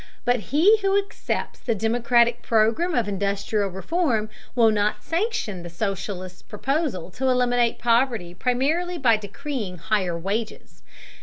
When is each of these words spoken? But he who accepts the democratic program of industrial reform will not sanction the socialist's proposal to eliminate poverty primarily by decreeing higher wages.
But 0.25 0.39
he 0.49 0.79
who 0.79 0.97
accepts 0.97 1.59
the 1.59 1.75
democratic 1.75 2.41
program 2.41 2.95
of 2.95 3.07
industrial 3.07 3.69
reform 3.69 4.31
will 4.55 4.71
not 4.71 5.03
sanction 5.03 5.61
the 5.61 5.69
socialist's 5.69 6.41
proposal 6.41 7.11
to 7.11 7.29
eliminate 7.29 7.77
poverty 7.77 8.33
primarily 8.33 8.97
by 8.97 9.17
decreeing 9.17 9.77
higher 9.77 10.17
wages. 10.17 10.81